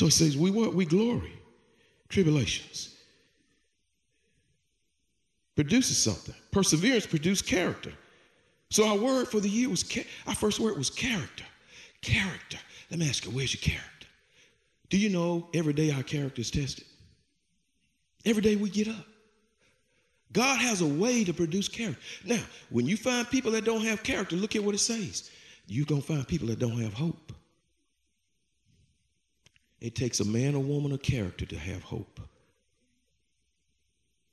[0.00, 0.74] So he says, We what?
[0.74, 1.38] We glory.
[2.08, 2.96] Tribulations.
[5.56, 6.34] Produces something.
[6.52, 7.92] Perseverance produces character.
[8.70, 9.84] So our word for the year was,
[10.26, 11.44] our first word was character.
[12.00, 12.56] Character.
[12.90, 14.06] Let me ask you, where's your character?
[14.88, 16.86] Do you know every day our character is tested?
[18.24, 19.06] Every day we get up.
[20.32, 22.00] God has a way to produce character.
[22.24, 25.30] Now, when you find people that don't have character, look at what it says.
[25.66, 27.34] You're going to find people that don't have hope.
[29.80, 32.20] It takes a man or woman of character to have hope.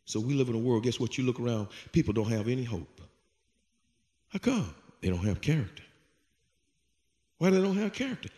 [0.06, 1.18] So we live in a world, guess what?
[1.18, 3.02] You look around, people don't have any hope.
[4.30, 4.74] How come?
[5.02, 5.84] They don't have character.
[7.38, 8.30] Why they don't have character?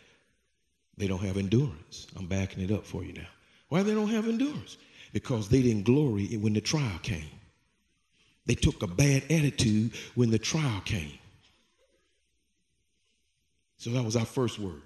[0.97, 2.07] They don't have endurance.
[2.17, 3.27] I'm backing it up for you now.
[3.69, 4.77] Why they don't have endurance?
[5.13, 7.29] Because they didn't glory when the trial came.
[8.45, 11.17] They took a bad attitude when the trial came.
[13.77, 14.81] So that was our first word.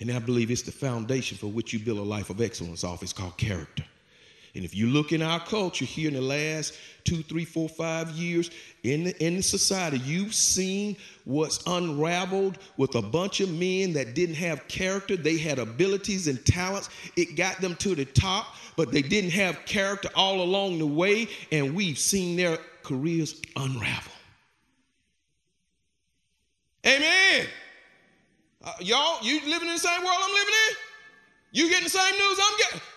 [0.00, 3.02] And I believe it's the foundation for which you build a life of excellence off.
[3.02, 3.84] It's called character.
[4.56, 8.10] And if you look in our culture here in the last two, three, four, five
[8.10, 8.52] years
[8.84, 14.14] in the, in the society, you've seen what's unraveled with a bunch of men that
[14.14, 15.16] didn't have character.
[15.16, 16.88] They had abilities and talents.
[17.16, 21.28] It got them to the top, but they didn't have character all along the way.
[21.50, 24.12] And we've seen their careers unravel.
[26.86, 27.46] Amen.
[28.64, 30.76] Uh, y'all, you living in the same world I'm living in?
[31.52, 32.80] You getting the same news I'm getting?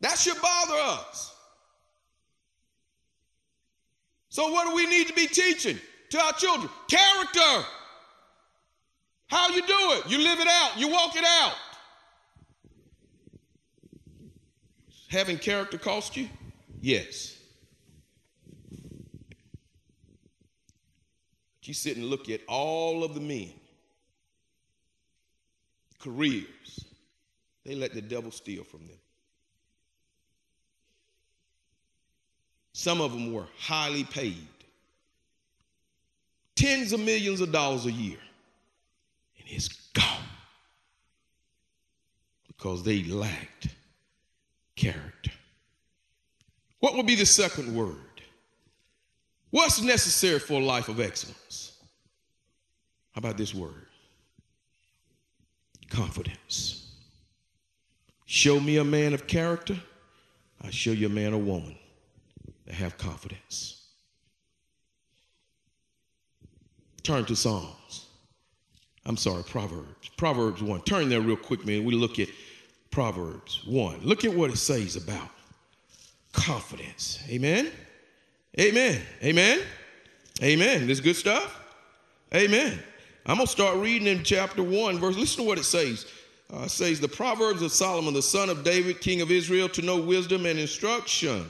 [0.00, 1.34] That should bother us.
[4.28, 5.78] So, what do we need to be teaching
[6.10, 6.70] to our children?
[6.88, 7.66] Character.
[9.26, 10.08] How you do it?
[10.08, 11.54] You live it out, you walk it out.
[15.08, 16.28] Having character cost you?
[16.80, 17.37] Yes.
[21.68, 23.52] You sit and look at all of the men,
[25.98, 26.84] careers,
[27.64, 28.96] they let the devil steal from them.
[32.72, 34.46] Some of them were highly paid,
[36.56, 38.18] tens of millions of dollars a year,
[39.38, 40.22] and it's gone
[42.46, 43.68] because they lacked
[44.76, 45.32] character.
[46.80, 48.07] What would be the second word?
[49.50, 51.72] What's necessary for a life of excellence?
[53.12, 53.86] How about this word?
[55.88, 56.92] Confidence.
[58.26, 59.76] Show me a man of character,
[60.62, 61.76] I show you a man or woman
[62.66, 63.86] that have confidence.
[67.02, 68.06] Turn to Psalms.
[69.06, 70.10] I'm sorry, Proverbs.
[70.18, 70.82] Proverbs 1.
[70.82, 71.84] Turn there real quick, man.
[71.84, 72.28] We look at
[72.90, 74.00] Proverbs 1.
[74.02, 75.30] Look at what it says about
[76.34, 77.20] confidence.
[77.30, 77.72] Amen.
[78.58, 79.00] Amen.
[79.22, 79.60] Amen.
[80.42, 80.86] Amen.
[80.86, 81.60] This good stuff.
[82.34, 82.78] Amen.
[83.26, 85.16] I'm going to start reading in chapter 1, verse.
[85.16, 86.06] Listen to what it says.
[86.52, 89.82] Uh, it says, The Proverbs of Solomon, the son of David, king of Israel, to
[89.82, 91.46] know wisdom and instruction.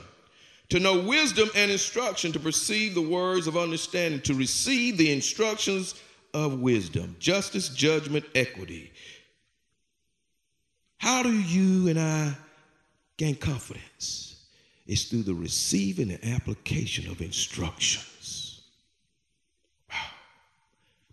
[0.69, 5.95] To know wisdom and instruction, to perceive the words of understanding, to receive the instructions
[6.33, 8.91] of wisdom, justice, judgment, equity.
[10.97, 12.35] How do you and I
[13.17, 14.28] gain confidence?
[14.89, 18.63] It's through the receiving and application of instructions.
[19.87, 19.97] Wow.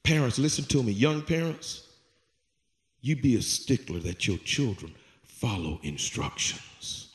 [0.03, 0.93] Parents, listen to me.
[0.93, 1.87] Young parents,
[3.03, 7.09] you be a stickler that your children follow instructions.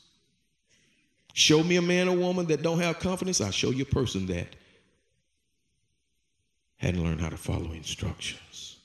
[1.34, 4.26] Show me a man or woman that don't have confidence, I'll show you a person
[4.26, 4.54] that
[6.76, 8.76] hadn't learned how to follow instructions.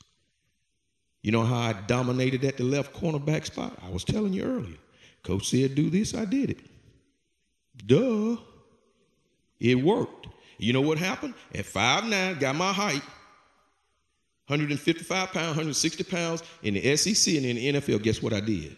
[1.22, 3.78] You know how I dominated at the left cornerback spot?
[3.86, 4.78] I was telling you earlier.
[5.22, 6.60] Coach said, do this, I did it.
[7.86, 8.38] Duh.
[9.60, 10.28] It worked.
[10.58, 11.34] You know what happened?
[11.54, 13.04] At 5'9, got my height,
[14.48, 18.02] 155 pounds, 160 pounds in the SEC and in the NFL.
[18.02, 18.76] Guess what I did?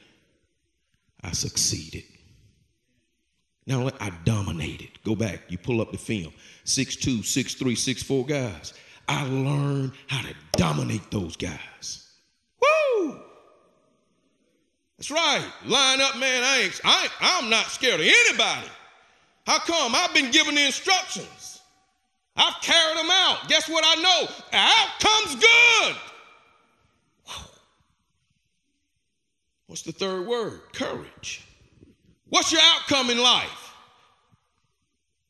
[1.24, 2.04] I succeeded.
[3.66, 4.90] Now I dominated.
[5.04, 6.34] Go back, you pull up the film.
[6.66, 8.74] 6'2, 6'3, 6'4 guys.
[9.08, 12.10] I learned how to dominate those guys.
[12.62, 13.20] Woo!
[14.98, 15.46] That's right.
[15.66, 16.44] Line up, man.
[16.44, 18.68] I ain't, I I'm not scared of anybody.
[19.50, 19.96] How come?
[19.96, 21.62] I've been given the instructions.
[22.36, 23.48] I've carried them out.
[23.48, 24.28] Guess what I know?
[24.52, 25.96] The outcome's good.
[29.66, 30.62] What's the third word?
[30.74, 31.44] Courage.
[32.28, 33.74] What's your outcome in life?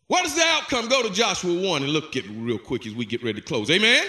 [0.08, 0.90] What is the outcome?
[0.90, 3.48] Go to Joshua 1 and look at it real quick as we get ready to
[3.48, 3.70] close.
[3.72, 4.06] Amen?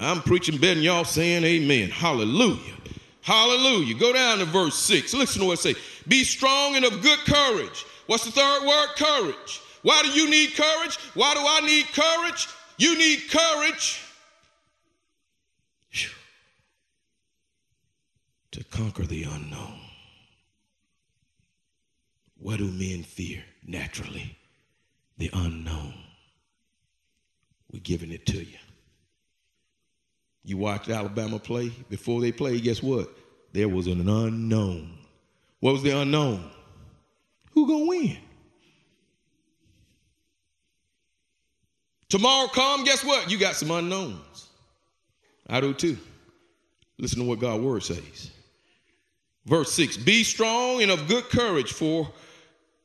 [0.00, 1.90] I'm preaching better than y'all saying amen.
[1.90, 2.76] Hallelujah.
[3.20, 3.94] Hallelujah.
[3.98, 5.12] Go down to verse 6.
[5.12, 5.76] Listen to what it says.
[6.08, 7.84] Be strong and of good courage.
[8.10, 8.88] What's the third word?
[8.96, 9.60] Courage.
[9.82, 10.96] Why do you need courage?
[11.14, 12.48] Why do I need courage?
[12.76, 14.02] You need courage
[18.50, 19.78] to conquer the unknown.
[22.40, 24.36] What do men fear naturally?
[25.20, 25.94] the unknown.
[27.70, 28.58] We're giving it to you.
[30.42, 31.70] You watched Alabama play.
[31.90, 33.08] Before they played, guess what?
[33.52, 34.98] There was an unknown.
[35.60, 36.50] What was the unknown?
[37.60, 38.16] Who gonna win?
[42.08, 43.30] Tomorrow come, guess what?
[43.30, 44.48] You got some unknowns.
[45.46, 45.98] I do too.
[46.96, 48.30] Listen to what God's word says.
[49.44, 52.10] Verse 6 Be strong and of good courage, for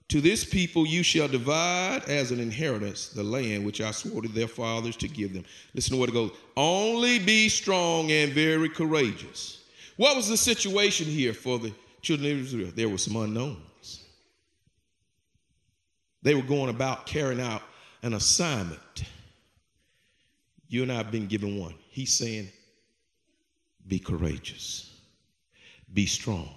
[0.10, 4.28] to this people you shall divide as an inheritance the land which I swore to
[4.28, 5.46] their fathers to give them.
[5.74, 6.32] Listen to what it goes.
[6.58, 9.64] Only be strong and very courageous.
[9.96, 12.72] What was the situation here for the children of Israel?
[12.76, 13.65] There were some unknowns.
[16.26, 17.62] They were going about carrying out
[18.02, 19.06] an assignment.
[20.68, 21.76] You and I have been given one.
[21.90, 22.50] He's saying,
[23.88, 25.00] be courageous,
[25.94, 26.50] be strong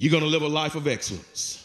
[0.00, 1.62] you're going to live a life of excellence.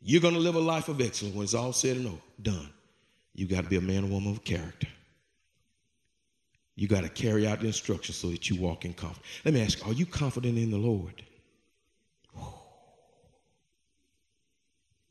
[0.00, 2.68] You're going to live a life of excellence when it's all said and done.
[3.34, 4.86] You got to be a man or woman of character.
[6.74, 9.26] You got to carry out the instructions so that you walk in confidence.
[9.44, 11.22] Let me ask are you confident in the Lord?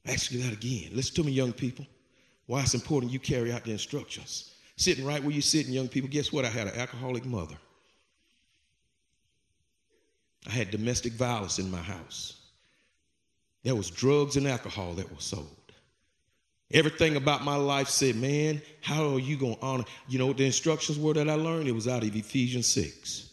[0.06, 0.90] Ask you that again.
[0.94, 1.86] Listen to me, young people.
[2.48, 4.56] Why it's important you carry out the instructions.
[4.76, 6.44] Sitting right where you're sitting, young people, guess what?
[6.44, 7.56] I had an alcoholic mother.
[10.48, 12.42] I had domestic violence in my house.
[13.64, 15.56] There was drugs and alcohol that were sold.
[16.74, 19.84] Everything about my life said, man, how are you going to honor?
[20.08, 21.68] You know what the instructions were that I learned?
[21.68, 23.30] It was out of Ephesians 6.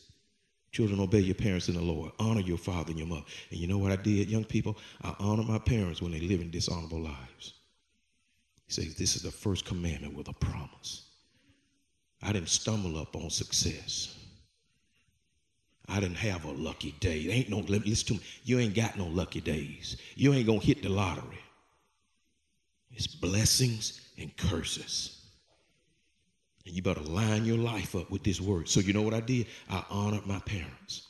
[0.72, 2.12] Children, obey your parents in the Lord.
[2.18, 3.24] Honor your father and your mother.
[3.50, 4.76] And you know what I did, young people?
[5.02, 7.54] I honor my parents when they live in dishonorable lives.
[8.66, 11.06] He says, this is the first commandment with a promise.
[12.22, 14.14] I didn't stumble up on success.
[15.88, 17.28] I didn't have a lucky day.
[17.30, 18.20] ain't no, listen to me.
[18.44, 19.96] You ain't got no lucky days.
[20.16, 21.38] You ain't going to hit the lottery.
[22.98, 25.24] It's blessings and curses.
[26.66, 28.68] And you better line your life up with this word.
[28.68, 29.46] So you know what I did?
[29.70, 31.06] I honored my parents.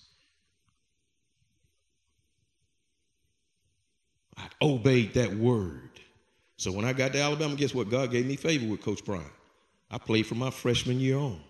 [4.36, 5.88] I obeyed that word.
[6.58, 7.88] So when I got to Alabama, guess what?
[7.88, 9.32] God gave me favor with Coach Bryant.
[9.90, 11.40] I played from my freshman year on.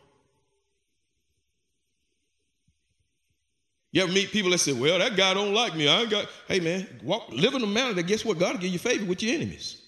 [3.90, 5.88] You ever meet people that say, well, that guy don't like me.
[5.88, 8.38] I ain't got, hey man, walk, live in a manner that guess what?
[8.38, 9.82] God will give you favor with your enemies.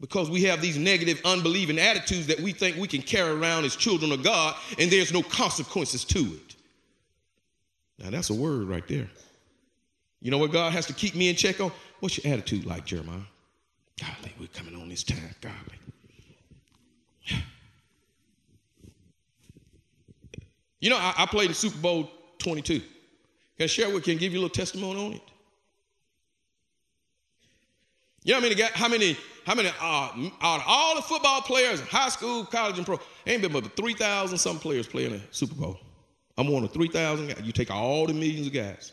[0.00, 3.74] Because we have these negative, unbelieving attitudes that we think we can carry around as
[3.74, 6.56] children of God, and there's no consequences to it.
[7.98, 9.10] Now that's a word right there.
[10.20, 11.72] You know what God has to keep me in check on?
[12.00, 13.18] What's your attitude like, Jeremiah?
[14.00, 15.34] Golly, we're coming on this time.
[15.40, 15.54] Golly.
[20.80, 22.78] You know, I, I played in Super Bowl 22.
[22.78, 22.86] Can
[23.60, 25.22] I share you and give you a little testimony on it?
[28.28, 29.16] You know how many, how many,
[29.46, 30.10] how many, uh,
[30.42, 34.36] out of all the football players, high school, college, and pro, ain't been but 3,000
[34.36, 35.80] some players playing a Super Bowl.
[36.36, 37.40] I'm one of 3,000 guys.
[37.42, 38.92] You take all the millions of guys.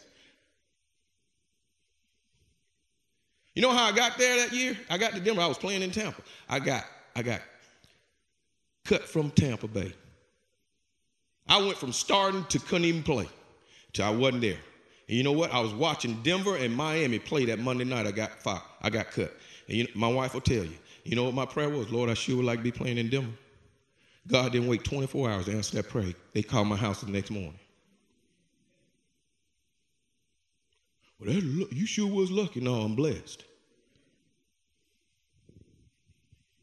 [3.55, 4.77] You know how I got there that year?
[4.89, 5.41] I got to Denver.
[5.41, 6.21] I was playing in Tampa.
[6.47, 7.41] I got, I got
[8.85, 9.91] cut from Tampa Bay.
[11.45, 13.27] I went from starting to couldn't even play
[13.91, 14.59] till I wasn't there.
[15.07, 15.51] And you know what?
[15.51, 18.07] I was watching Denver and Miami play that Monday night.
[18.07, 18.61] I got fired.
[18.81, 19.33] I got cut.
[19.67, 20.77] And you my wife will tell you.
[21.03, 21.91] You know what my prayer was?
[21.91, 23.31] Lord, I sure would like to be playing in Denver.
[24.27, 26.13] God didn't wait 24 hours to answer that prayer.
[26.33, 27.59] They called my house the next morning.
[31.19, 32.59] Well, that, you sure was lucky.
[32.59, 33.43] No, I'm blessed.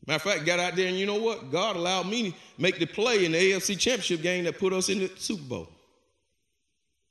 [0.06, 1.52] Matter of fact, got out there and you know what?
[1.52, 4.88] God allowed me to make the play in the AFC Championship game that put us
[4.88, 5.68] in the Super Bowl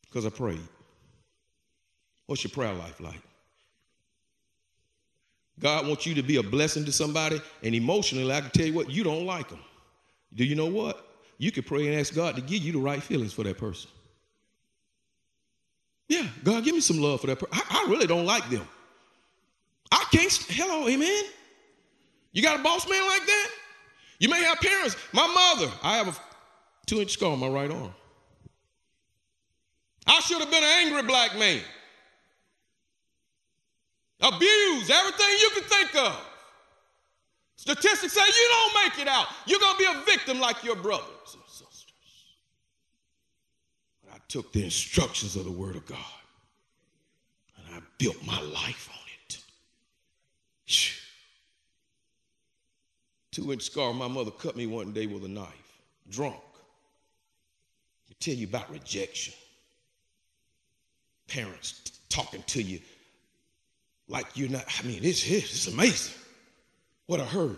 [0.02, 0.60] because I prayed.
[2.32, 3.22] What's your prayer life like?
[5.60, 8.74] God wants you to be a blessing to somebody, and emotionally, I can tell you
[8.74, 9.60] what, you don't like them.
[10.34, 11.06] Do you know what?
[11.40, 13.92] You could pray and ask God to give you the right feelings for that person.
[16.08, 17.50] Yeah, God, give me some love for that person.
[17.52, 18.66] I, I really don't like them.
[19.92, 21.24] I can't, hello, amen.
[22.32, 23.50] You got a boss man like that?
[24.20, 24.96] You may have parents.
[25.12, 26.16] My mother, I have a
[26.86, 27.94] two inch scar on my right arm.
[30.08, 31.60] I should have been an angry black man.
[34.22, 36.20] Abused, everything you can think of.
[37.56, 39.28] Statistics say you don't make it out.
[39.46, 42.26] You're going to be a victim like your brothers and sisters.
[44.04, 45.98] But I took the instructions of the Word of God
[47.58, 49.02] and I built my life on it.
[53.32, 53.94] Two inch scar.
[53.94, 56.36] My mother cut me one day with a knife, drunk.
[58.10, 59.34] I tell you about rejection.
[61.28, 62.80] Parents talking to you
[64.12, 66.14] like you're not, I mean, it's, it's amazing
[67.08, 67.56] what I heard.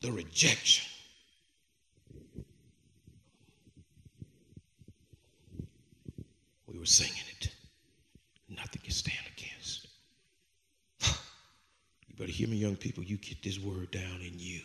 [0.00, 0.86] The rejection.
[6.66, 7.50] We were singing it.
[8.48, 9.86] Nothing can stand against.
[12.08, 13.04] you better hear me, young people.
[13.04, 14.62] You get this word down in you,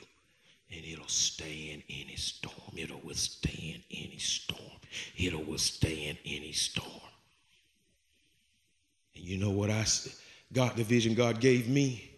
[0.71, 2.77] and it'll stand any storm.
[2.77, 4.59] It'll withstand any storm.
[5.17, 7.12] It'll withstand any storm.
[9.23, 9.85] You know what I
[10.51, 12.11] got the vision God gave me?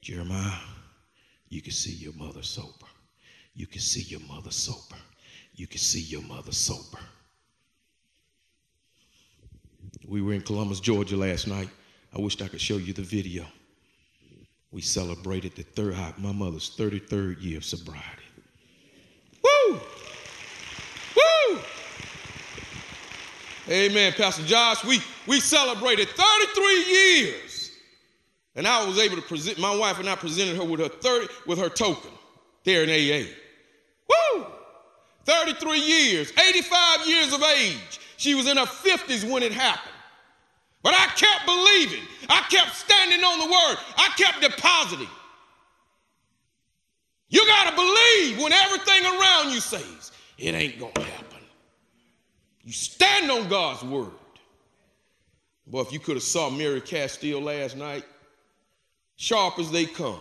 [0.00, 0.58] Jeremiah,
[1.48, 2.86] you can see your mother sober.
[3.54, 4.96] You can see your mother sober.
[5.54, 6.98] You can see your mother sober.
[10.06, 11.68] We were in Columbus, Georgia last night.
[12.16, 13.44] I wished I could show you the video
[14.70, 18.04] we celebrated the third, my mother's 33rd year of sobriety.
[19.42, 19.80] Woo!
[23.68, 24.84] Amen, Pastor Josh.
[24.84, 27.72] We, we celebrated 33 years.
[28.54, 31.28] And I was able to present, my wife and I presented her with her 30,
[31.46, 32.10] with her token
[32.64, 33.28] there in AA.
[34.08, 34.46] Woo!
[35.24, 38.00] 33 years, 85 years of age.
[38.16, 39.94] She was in her 50s when it happened.
[40.82, 42.04] But I kept believing.
[42.28, 43.78] I kept standing on the word.
[43.96, 45.08] I kept depositing.
[47.28, 51.27] You got to believe when everything around you says it ain't going to happen.
[52.68, 54.10] You stand on God's word.
[55.66, 58.04] Boy, if you could have saw Mary Castille last night,
[59.16, 60.20] sharp as they come.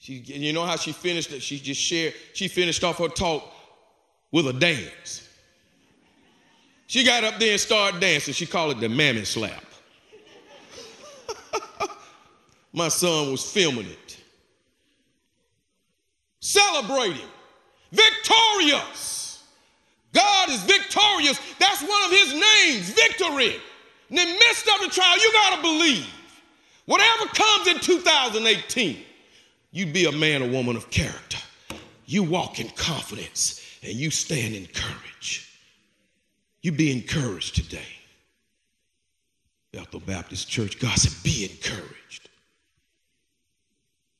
[0.00, 1.40] She, you know how she finished it?
[1.44, 3.52] She just shared, she finished off her talk
[4.32, 5.28] with a dance.
[6.88, 8.34] She got up there and started dancing.
[8.34, 9.64] She called it the mammy slap.
[12.72, 14.20] My son was filming it.
[16.40, 17.28] Celebrating.
[17.92, 19.20] Victorious.
[20.12, 21.40] God is victorious.
[21.58, 23.56] That's one of his names, victory.
[24.08, 26.06] In the midst of the trial, you got to believe.
[26.86, 28.98] Whatever comes in 2018,
[29.70, 31.38] you be a man or woman of character.
[32.06, 35.48] You walk in confidence and you stand in courage.
[36.62, 37.86] You be encouraged today.
[39.72, 40.80] Bethel Baptist Church.
[40.80, 42.28] God said, be encouraged.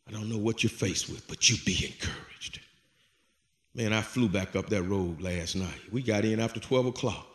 [0.08, 2.60] I don't know what you're faced with, but you be encouraged.
[3.80, 5.80] Man, I flew back up that road last night.
[5.90, 7.26] We got in after 12 o'clock.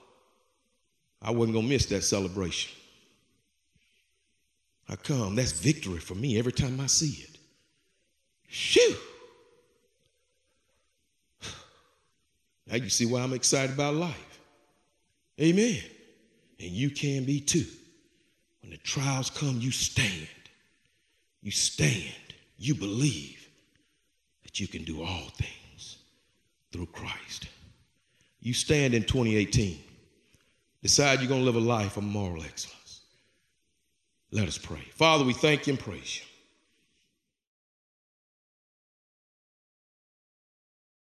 [1.19, 2.71] I wasn't going to miss that celebration.
[4.87, 5.35] I come.
[5.35, 7.39] That's victory for me every time I see it.
[8.47, 8.95] Shoo!
[12.67, 14.39] Now you see why I'm excited about life.
[15.41, 15.81] Amen.
[16.59, 17.65] And you can be too.
[18.61, 20.27] When the trials come, you stand.
[21.41, 22.13] You stand.
[22.59, 23.47] You believe
[24.43, 25.64] that you can do all things
[26.75, 27.47] through Christ.
[28.41, 29.81] You stand in 2018.
[30.83, 33.01] Decide you're going to live a life of moral excellence.
[34.31, 34.83] Let us pray.
[34.91, 36.34] Father, we thank you and praise you